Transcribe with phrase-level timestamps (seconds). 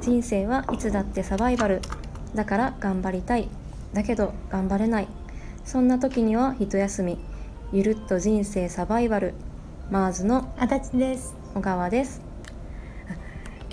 [0.00, 1.80] 人生はいつだってサバイバル。
[2.34, 3.48] だから頑張りたい。
[3.94, 5.08] だけど頑張れない。
[5.64, 7.18] そんな時には一休み。
[7.72, 9.34] ゆるっと人生サバイバル。
[9.90, 11.34] マーズの足立です。
[11.54, 12.33] 小川です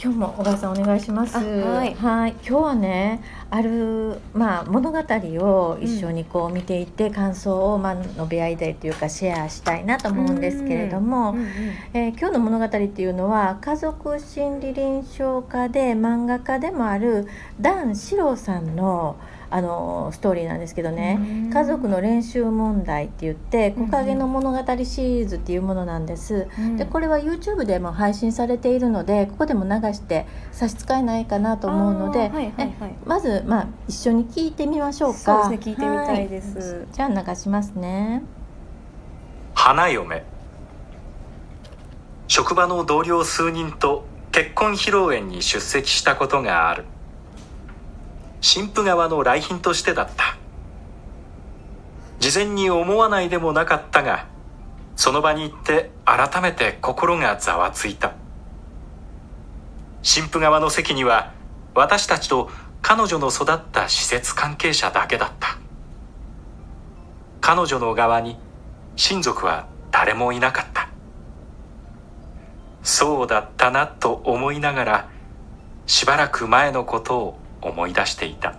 [0.03, 1.37] 今日も小川さんお願いします。
[1.37, 1.91] はい。
[1.95, 3.21] 今日はね
[3.51, 11.45] あるまあ物語を一緒にこう見ていて、感想をまあ述べ合いたいというかシェアしたいなと思うんですけれども、うんうん
[11.93, 17.27] えー今日の物語っていうのは家族心理臨床家で漫画家でもある
[17.59, 19.17] ダン・シローさんの
[19.51, 21.19] あのストーリーなんですけどね
[21.53, 26.47] 「家族の練習問題」って言って「うん木陰の物語」シリーズっていうものなんです。
[26.57, 26.77] うん。
[26.77, 32.73] でこれは YouTube でも配信されているのでここでも流して差し支えないかなと思うので、はいはいはい。
[32.79, 35.19] えまず、まあ、一緒に聞いてみましょうか。
[35.19, 36.75] そうですね聞いてみたいです。
[36.77, 36.87] はい。
[36.91, 38.23] じゃあ流しますね。
[39.53, 40.23] 花嫁。
[42.27, 46.85] 職場の同僚数人と結婚披露宴に出席したことがある
[48.41, 50.35] 新婦側の来賓としてだった。
[52.19, 54.27] 事前に思わないでもなかったが
[54.95, 58.13] その場に行って改めて心がざわついた。
[60.01, 61.33] 新婦側の席には
[61.75, 62.49] 私たちと
[62.81, 65.57] 彼女の育った施設関係者だけだった。
[67.41, 68.37] 彼女の側に
[68.95, 70.89] 親族は誰もいなかった。
[72.81, 75.09] そうだったなと思いながら
[75.85, 78.55] しばらく前のことを思い出していた。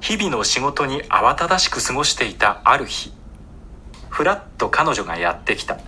[0.00, 3.12] 日々の仕事に慌ただしく過ごしていたある日。
[4.08, 5.78] ふらっと彼女がやってきた。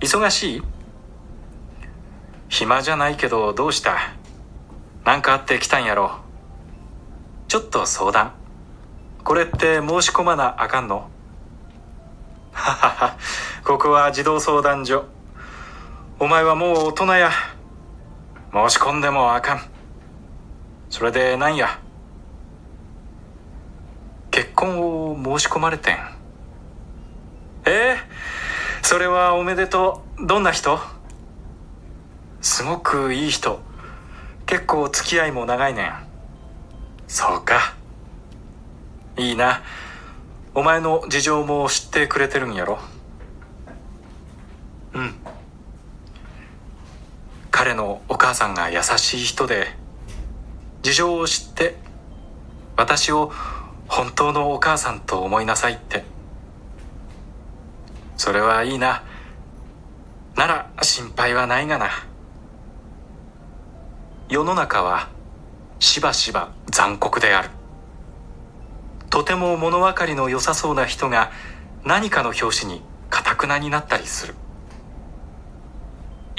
[0.00, 0.62] 忙しい？
[2.48, 3.96] 暇じゃないけどどうした？
[5.04, 6.18] なんかあって来たんやろ。
[7.48, 8.32] ちょっと相談。
[9.24, 11.08] これって申し込まなあかんの？
[12.52, 13.16] ははは、
[13.64, 15.04] ここは児童相談所。
[16.18, 17.30] お前はもう大人や。
[18.52, 19.60] 申し込んでもあかん。
[20.90, 21.80] それでなんや？
[24.30, 24.78] 結婚
[25.12, 25.96] を申し込まれてん。
[27.64, 27.96] ええ？
[28.82, 30.26] それはおめでとう。
[30.26, 30.78] どんな人？
[32.42, 33.60] すごくいい人。
[34.44, 35.92] 結構付き合いも長いねん。
[37.08, 37.74] そうか。
[39.16, 39.62] いいな。
[40.54, 42.78] お前の事情も知ってくれてるんやろ
[44.92, 45.14] うん。
[47.62, 49.68] 彼のお母さんが優しい人で、
[50.82, 51.76] 事情を知って、
[52.76, 53.30] 私を
[53.86, 56.02] 本当のお母さんと思いなさいって。
[58.16, 59.04] それはいいな。
[60.34, 61.88] なら心配はないがな。
[64.28, 65.08] 世の中は
[65.78, 67.50] しばしば残酷である。
[69.08, 71.30] とても物分かりの良さそうな人が
[71.84, 74.34] 何かの表紙に堅くなになったりする。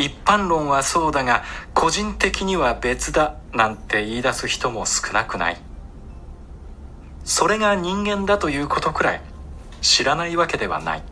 [0.03, 1.43] 一般論はそうだが
[1.73, 5.57] 個人的には別だなんて言い出す人も少なくない。
[7.23, 9.21] それが人間だということくらい
[9.81, 11.03] 知らないわけではない。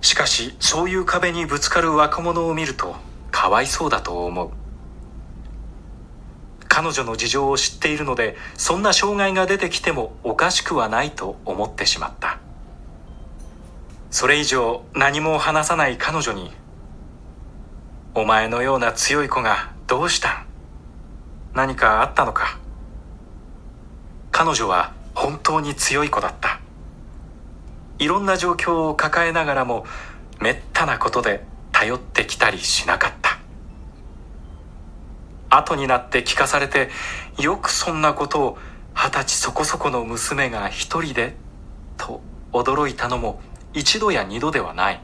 [0.00, 2.96] しかしそういう壁にぶつかる若者を見ると
[3.30, 4.50] かわいそうだと思う。
[6.68, 12.40] 彼女の事情を知っているのでそんな障害が出てきてもおかしくはないと思ってしまった
[14.12, 16.52] それ以上何も話さない彼女に
[18.14, 20.46] 「お前のような強い子がどうしたん？
[21.54, 22.58] 何かあったのか?」
[24.30, 26.60] 彼女は本当に強い子だった。
[27.98, 29.86] いろんな状況を抱えながらも
[30.40, 33.38] めったなことで頼ってきたりしなかった。
[35.48, 36.90] 後になって聞かされて
[37.38, 38.58] よくそんなことを
[38.94, 41.34] 二十歳そこそこの娘が一人で
[41.96, 42.20] と
[42.52, 43.40] 驚いたのも
[43.74, 45.00] 一度や二度ではない。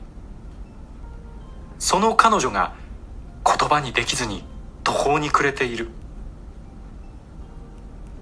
[1.79, 2.75] その彼女が
[3.45, 4.45] 言葉にできずに
[4.84, 5.89] 途方に暮れている。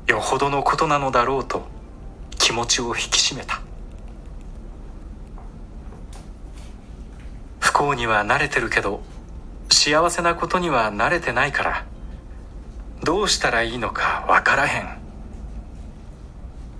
[0.07, 1.67] よほどのことなのだろうと
[2.39, 3.61] 気持ちを引き締めた。
[7.59, 9.03] 不幸には慣れてるけど
[9.71, 11.85] 幸せなことには慣れてないから
[13.03, 14.99] どうしたらいいのかわからへん。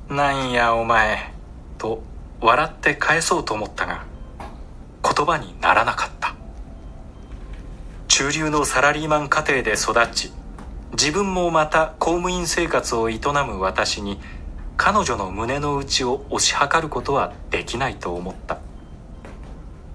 [0.09, 1.33] なんやお前、
[1.79, 2.03] と
[2.41, 4.05] 笑って返そうと思ったが、
[5.03, 6.35] 言葉にならなかった。
[8.09, 10.33] 中流のサラリーマン家庭で育ち、
[10.93, 14.21] 自分もまた公務員生活を営む私に、
[14.77, 18.59] 彼女の胸の内を推し量ることはできないと思った。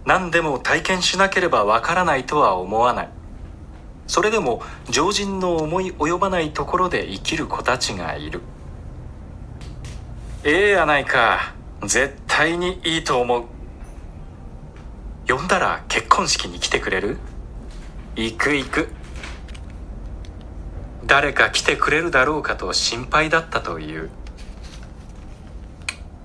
[0.06, 3.10] 何でも体験しなければわからないとは思わない。
[4.08, 8.42] それでも常人の思い及ばないところで生きる子たちがいる。
[10.44, 11.54] ええやないか。
[11.84, 13.46] 絶対にいいと思う。
[15.28, 17.18] 呼んだら結婚式に来てくれる？
[18.16, 18.88] 行く行く。
[21.06, 24.10] 誰か来てくれるだろうかと心配だったという。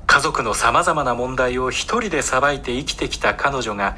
[0.07, 3.97] 家族のさまざまな問題を一人でさばいて生きてきた彼女が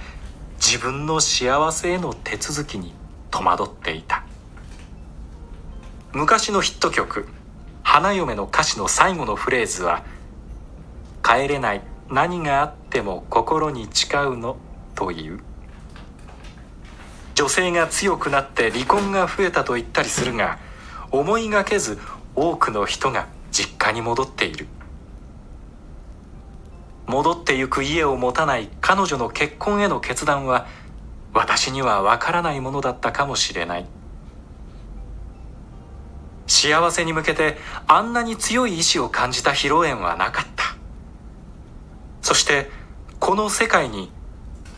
[0.56, 2.94] 自分の幸せへの手続きに
[3.30, 4.24] 戸惑っていた。
[6.12, 7.28] 昔のヒット曲
[7.84, 10.02] 「花嫁」の歌詞の最後のフレーズは
[11.22, 11.82] 「帰れない。
[12.10, 14.56] 何があっても心に誓うの」
[14.94, 15.40] という。
[17.34, 20.58] 女性が強くなって離婚が増えたと言ったりするが
[21.12, 22.00] 思いがけず
[22.34, 24.66] 多くの人が実家に戻っている。
[27.06, 30.66] 戻ってゆく家を持たない彼女の結婚への決断は
[31.32, 33.86] 私にはわからないものだったかもしれない。
[36.48, 37.56] 幸せに向けて
[37.86, 40.57] あんなに強い意志を感じた披露宴はなかった。
[42.28, 42.68] そして
[43.20, 44.10] この世界に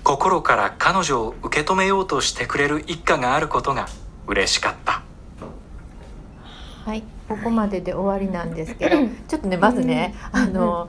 [0.05, 3.88] 心から彼女を受け止めようとしてくれる一家があることが
[4.29, 5.02] 嬉しかった。
[6.85, 10.88] はいここまでで終わりなんですけどちょっとねまずね、あの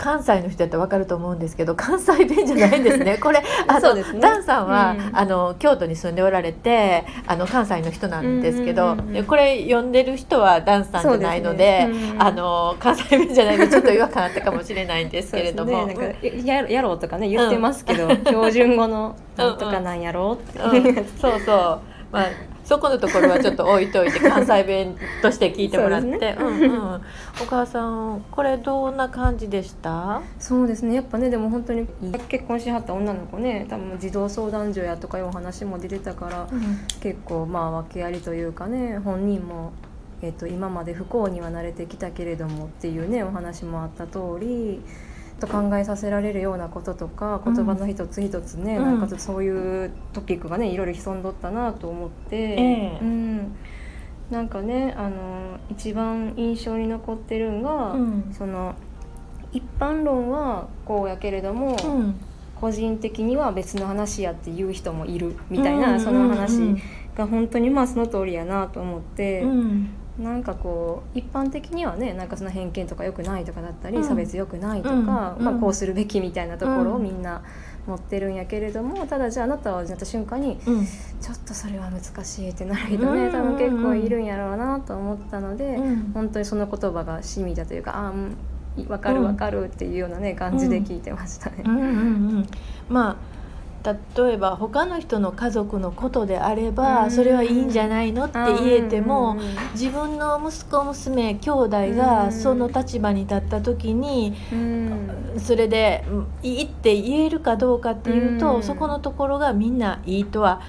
[0.00, 3.18] 関西の人だったら分かると思うんですけど関西弁じゃないんですね。
[3.22, 11.90] これあの、ね、ダンさんは、うん、あの京都に住んでおられてあの関西の人なんですけど、うんうん、これ読んでる人はダンさんじゃないので、ね。
[12.14, 21.80] うん、あの関西弁じゃないのでちょっと違和感あったかもしれないんですけれども、ね、ややろうとかね言ってますけど、 標準語のなんとかなんやろうって、そうそう。
[22.10, 22.24] まあ
[22.64, 27.00] そこのところはちょっと置いといて関西弁として聞いてもらって、ね、うんうん、お
[27.48, 30.22] 母さんこれどんな感じでした？
[30.38, 30.94] そうですね。
[30.94, 31.86] やっぱねでも本当に
[32.28, 39.72] 結婚しはった女の子ね多分児童相談所やとかいうお話も出てたから、うん、結構まあ訳ありというかね本人も。
[40.22, 44.82] えーと、と今まで不幸には慣れてきたけれどもっていうねお話もあった通り
[45.40, 53.56] と考えさせられるようなこととか言葉の一つ一つね、うん、なんかそういうトピックがねいろいろ潜んどったなと思って、えー、うん、
[54.30, 58.76] なんかねあの一番印象に残ってるんが、うん、その
[59.52, 62.14] 一般論はこうやけれども、うん、
[62.60, 66.60] 個人的には別の話やっていう人もいるみたいな、その話
[67.16, 69.44] が本当にまあその通りやなと思って。
[70.20, 77.42] なんかこう一般的にはねなんかその偏見とか良くないとかだったり、うん、差別良くないとか、うん、まあ、こうするべきみたいなところをみんな
[77.86, 85.78] 持ってるんやけれどもただじゃああなたはなった瞬間に、うん、ちょっとそれは難しいってなる人ね多分結構いるんやろうなと思ったので、
[86.12, 88.12] 本当にその言葉がしみだというかああ
[88.76, 91.64] 分かる分かるっていうようなね感じで聞いてましたね。
[92.88, 93.39] まあ
[93.82, 99.38] 例えば他の人の家族のことであればそれはいいんじゃないのって言えても
[99.72, 104.36] 自分の息子娘兄弟がその立場に立った時に
[105.38, 106.04] それで
[106.42, 110.60] いいって言えるかどうかっていうとそこのところがみんないいとは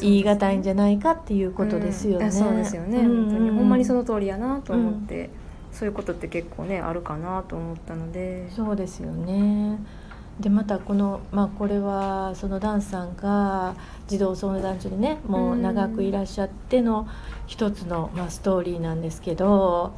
[0.00, 2.30] 言い難いんじゃないかっていうことですよね。
[2.30, 5.30] そうですよね、本当にほんまにその通りやなと思って、
[5.72, 8.50] そういうことって結構ねあるかなと思ったので。
[8.50, 9.78] そうですよね。
[10.40, 13.74] でまたこの、まあ、これはそのダンさんが
[14.08, 17.06] 児童相談所でねもう長くいらっしゃっての
[17.46, 19.94] 一つの、まあ、ストーリーなんですけど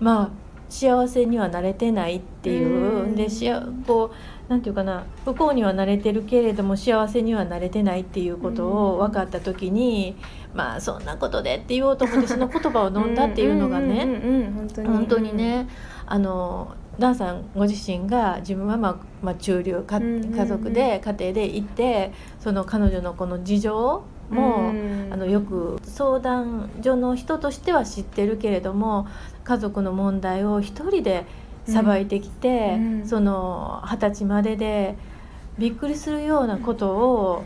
[0.00, 0.30] まあ
[0.70, 3.48] 幸せには慣れてないっていうでし
[3.86, 4.12] こ
[4.48, 10.16] うなんていうかな不幸には慣れてるけれども幸せには慣れてないっていうことを分かった時に
[10.52, 14.06] まあそんなことでって言おうと思ってその言葉を飲んだっていうのがね。
[14.84, 15.68] 本当にね
[16.06, 24.72] あのダンさんご自身が自分は、まあ、まあ中流家家族で家庭でいてその彼女のこの事情も、
[25.10, 29.06] あのよく相談所の人としては知ってるけれども
[29.44, 31.26] 家族の問題を一人で
[31.66, 34.96] さばいてきて、その二十歳までで
[35.58, 37.44] びっくりするようなことを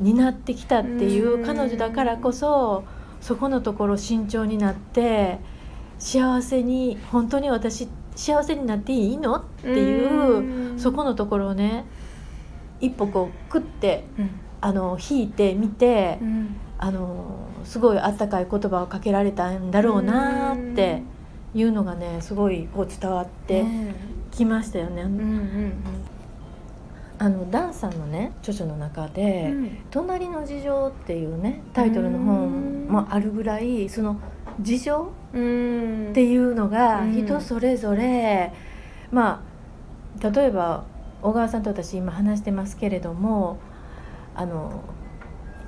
[0.00, 2.84] 担ってきたっていう彼女だからこそ
[3.20, 5.38] そこのところ慎重になって
[5.98, 7.88] 幸せに本当に私
[8.18, 9.36] 幸せになっていいの？
[9.36, 11.84] っていうそこのところをね
[12.80, 21.02] 一歩こうクッて、うん、あの引いてみて、うん、あのすごいあったかい言葉をかけられたんだろうなって
[21.54, 23.64] いうのがねすごいこう伝わって
[24.32, 25.02] きましたよね。
[25.02, 25.72] うんうんうん。
[27.20, 34.20] あのダンさんのね著書の中で、うん「隣の事情」っていうねタイトルの本もあるぐらいその
[34.60, 35.38] 事情って
[36.24, 38.52] いうのが人それぞれ、
[39.10, 39.44] ま
[40.20, 40.84] あ例えば
[41.22, 43.58] 小川さんと私今話してますけれども
[44.34, 44.82] あの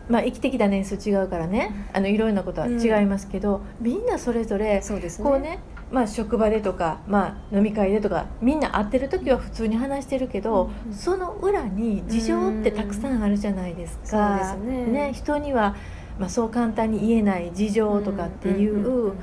[0.08, 4.82] まあ、生きてきた年数違うからねあのいろいろなことは違いますけど、みんなそれぞれ
[5.22, 5.60] こうね
[5.92, 14.54] まあ、職場でとか、まあ、飲み会でとかみんな会ってる時は普通に話してるけど、うんその裏に事情ってたくさんあるじゃないですか。
[14.54, 15.76] そうですね人には、
[16.20, 19.14] まあ、そう簡単に言えない事情とかっていう,、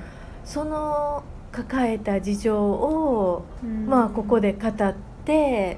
[0.43, 3.85] その抱えた事情を、うん。
[3.85, 5.77] まあ、ここで語って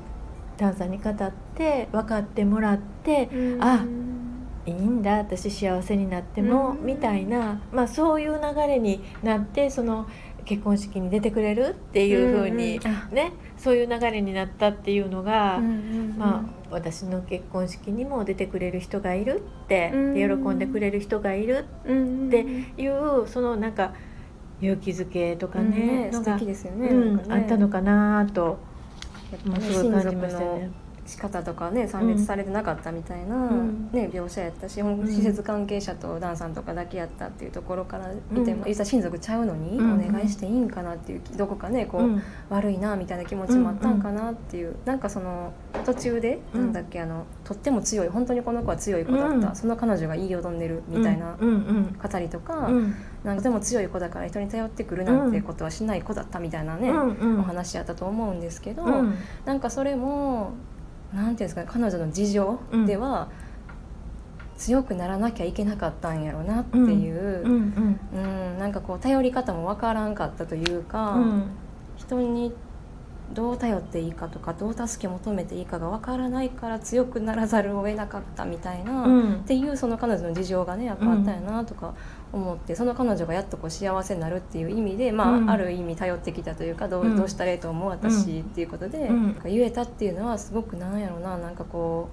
[0.58, 3.64] 丹さんに語って分かってもらってうん。
[3.64, 3.86] あ
[4.66, 6.86] いいんだ私幸せになっても、うん。
[6.86, 10.08] みたいな、まあ、そういう流れになってその
[10.46, 12.80] 結婚式に出てくれるっていうふうに、
[13.12, 15.60] ねそういう流れになったっていうのが、
[16.18, 22.38] まあ、私の結婚式にも出てくれる人がいるって、喜んでくれる人がいるって
[22.82, 23.94] いうそのなんか
[24.62, 25.72] 勇気づけとかうん。
[25.72, 26.90] ね,、ね素敵ですよね。
[26.90, 27.24] うんね。
[27.30, 28.60] あったのかなと、
[29.46, 30.72] まあ、やっぱねすごい感じましたね。
[31.10, 33.90] 仕方とかね参列されてなかったみたいな、ん。
[33.92, 35.08] ね、描写やったし、ん。
[35.08, 39.94] 施設関係者とダンさんとかだけやったっていうところから見ても、うんいざ親族ちゃうのにうん。
[39.94, 42.22] お願いしていいんかなっていうどこかねこう、うん。
[42.50, 45.52] 悪いなみたいな気持ちもあったんかなっていう、なんかその
[45.84, 46.62] 途中で、うん。
[46.62, 49.56] なんだっけあのとっても強い本当にこの子は強い子だった、うん。
[49.56, 51.50] その彼女が言いよどんでるみたいなうん。
[51.50, 51.98] うん。
[52.02, 52.96] 語りとか、うん。
[53.24, 57.10] なんかでも強い子だから人に頼ってくるなんてことはしない子だったみたいなね、うん。
[57.16, 57.40] うん。
[57.40, 59.16] お話やったと思うんですけど、うん。
[59.46, 60.54] なんかそれも
[61.14, 63.30] なんていうんですかね彼女の事情では、
[64.58, 68.20] 強くならなきゃいけなかったんやろなっていう、うんうん。
[68.22, 71.44] うんなんかこう頼り方もわからんかったというか、うん。
[71.96, 72.54] 人に
[73.34, 79.34] どう頼っていいかとかどう助け求めていいかがわからないから強くならざるを得なかったみたいな、うん。
[79.36, 81.94] っていうその彼女の事情がねやっぱあったんやなとか
[82.34, 85.50] 思って、その彼女がやっとこう幸せになるっていう意味で、まあうん。
[85.50, 87.16] ある意味頼ってきたというかどう,、うん。
[87.16, 89.24] どうしたらええと思う私っていうことで、うん。
[89.24, 89.34] なん。
[89.36, 92.10] か言えたっていうのはすごくなんやろななんかこ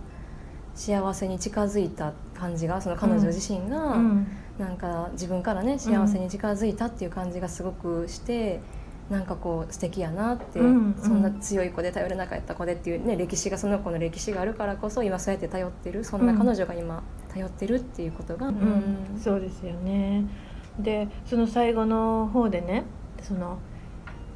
[0.74, 4.26] う幸せに近づいた感じがその彼女自身が、うん。
[4.58, 8.60] なんか自分からね幸せに近づいたっていう感じがすごくして。
[9.10, 19.20] なんかこう素敵やなって、うんそんな強い子で頼れなかった子でっていうね歴史がその子の歴史があるからこそ今そうやって頼ってるそんな彼女が今頼ってるっていうことが、うん。
[19.22, 20.24] そうですよね。
[20.78, 22.84] でその最後の方でね
[23.22, 23.58] その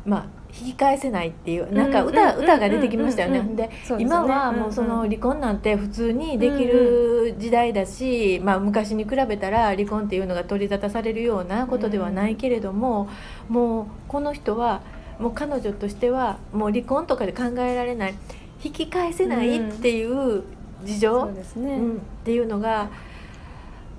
[0.05, 13.09] まあ引き返せないっていうなんか歌,、うん歌が出てきましたよね、で今はもうその離婚なんて普通にできる時代だし、まあ、昔に比べたら離婚っていうのが取り沙汰されるようなことではないけれども、
[13.49, 14.83] もうこの人は
[15.21, 18.15] もう彼女としてはもう離婚とかで考えられない。
[18.63, 20.43] 引き返せないっていう
[20.85, 22.91] 事情、そうですね、うん、っていうのが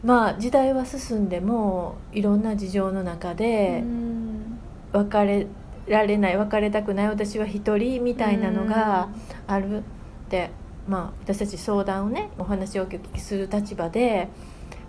[0.04, 4.60] まあ時代は進んでもいろんな事情の中でうん。
[4.94, 5.48] 別れ
[5.88, 9.10] られない別れたくない私は一人みたいなのが
[9.48, 9.82] あるっ
[10.30, 10.52] て、
[10.88, 14.30] まあ、私たち相談をねお話をお聞きする立場で。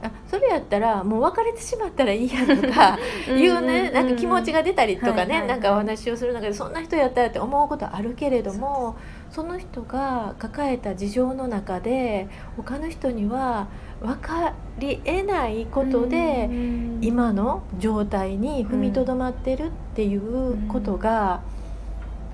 [0.02, 5.28] あそれやったらもう別れてしまったらいいやとかいうねなんか気持ちが出たりとかはいはい。
[5.28, 8.96] ねなんかお話をする中でそんな人やったらって思うことあるけれども
[9.30, 13.68] その人が抱えた事情の中で他の人には
[14.02, 16.98] 分かりえないことでうん。
[17.02, 21.42] 今の状態に踏みとどまってるっていうことが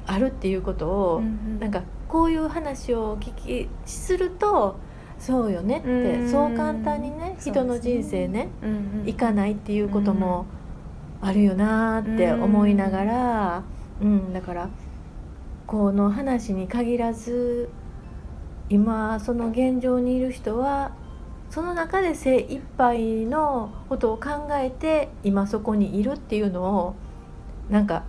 [0.07, 4.77] あるっていうことをうんなんかこういう話をお聞きすると
[5.19, 6.31] そうよねってうん。
[6.31, 9.09] そう簡単にね人の人生ねうんうん。
[9.09, 10.47] いかないっていうことも
[11.21, 13.63] あるよなーって思いながら、
[14.01, 14.71] うん、だから
[15.67, 17.69] この話に限らず
[18.71, 20.93] 今その現状にいる人は
[21.51, 26.95] その中で精一杯のことを考えて今そこにいるっていうのを
[27.71, 28.05] なんか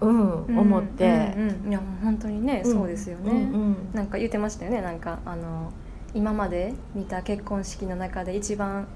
[0.00, 1.48] うん、思って、うんうん。
[1.64, 2.72] うんいやもう本当にね、うん。
[2.72, 3.76] そうですよね、うんうん。
[3.92, 4.80] なんか言ってましたよね。
[4.80, 5.72] なんかあの
[6.14, 8.88] 今まで見た結婚式の中で一番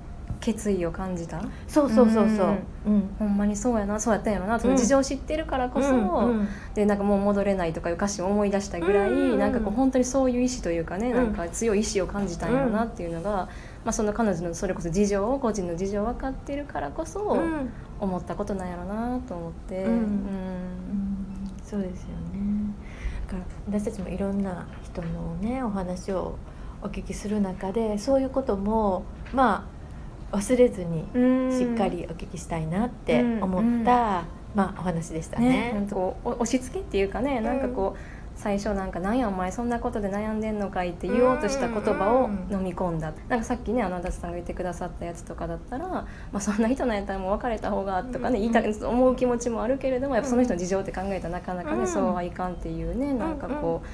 [0.45, 1.41] 決意を感じた？
[1.67, 3.15] そうそうそうそう、うん。
[3.19, 4.79] ほんまにそうやなそうやったんやろなそのうん。
[4.79, 6.49] 事情を知ってるからこそ、うんうん。
[6.75, 9.33] でなんかもう戻れないとかいう歌詞を思い出したぐらい、うんうん。
[9.33, 11.17] うんなんかこう本当にそういう意志というかね、うん。
[11.17, 13.49] なんか強い意志を感じたんやろなっていうのが、
[13.85, 17.71] まあ、その彼女のそれこそ事情を個人の事情を分かってるからこそうん
[18.01, 19.93] 思ったことなんやろなと思って、うん。
[19.93, 20.07] うん。
[21.65, 22.75] そうですよね。
[23.29, 26.37] だから私たちもいろんな人のねお話を
[26.83, 29.74] お聞きする中でそういうこともまあ
[30.35, 31.59] 忘れずにうん。
[31.59, 34.25] しっかりお聞きしたいなって思った、
[34.55, 35.49] まあお話でしたね。
[35.73, 35.87] ね。
[35.91, 37.99] こうお押し付けっていうかねなんかこう、
[38.37, 51.87] 最初なんか「なんやお前そんなことで悩んでんのかい」って言おうとした言葉を飲み込んだ、なんかさっきねあの足立さんが言ってくださったやつとかだったら、まあ、そんな人なんやったらもう別れた方がとかね、言いたく思う気持ちもあるけれどもやっぱその人の事情って考えたらなかなかね、うん。
[51.87, 53.89] そうはいかんっていうねなんかこう。